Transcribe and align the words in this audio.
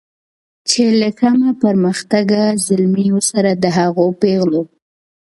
چې 0.69 0.83
له 0.99 1.09
کم 1.19 1.37
پرمختګه 1.63 2.41
زلمیو 2.67 3.19
سره 3.31 3.51
د 3.63 3.65
هغو 3.77 4.05
پیغلو 4.21 4.63